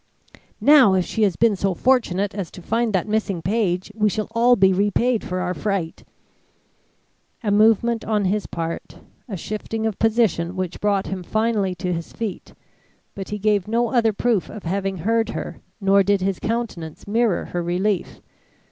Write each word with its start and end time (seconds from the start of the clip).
"Now 0.59 0.95
if 0.95 1.05
she 1.05 1.21
has 1.21 1.35
been 1.35 1.55
so 1.55 1.75
fortunate 1.75 2.33
as 2.33 2.49
to 2.53 2.61
find 2.63 2.91
that 2.91 3.07
missing 3.07 3.43
page, 3.43 3.91
we 3.93 4.09
shall 4.09 4.29
all 4.31 4.55
be 4.55 4.73
repaid 4.73 5.23
for 5.23 5.41
our 5.41 5.53
fright." 5.53 6.03
A 7.43 7.51
movement 7.51 8.03
on 8.03 8.25
his 8.25 8.47
part, 8.47 8.97
a 9.29 9.37
shifting 9.37 9.85
of 9.85 9.99
position 9.99 10.55
which 10.55 10.81
brought 10.81 11.05
him 11.05 11.21
finally 11.21 11.75
to 11.75 11.93
his 11.93 12.13
feet, 12.13 12.55
but 13.13 13.29
he 13.29 13.37
gave 13.37 13.67
no 13.67 13.89
other 13.91 14.11
proof 14.11 14.49
of 14.49 14.63
having 14.63 14.97
heard 14.97 15.29
her, 15.29 15.61
nor 15.79 16.01
did 16.01 16.21
his 16.21 16.39
countenance 16.39 17.05
mirror 17.05 17.45
her 17.53 17.61
relief. 17.61 18.21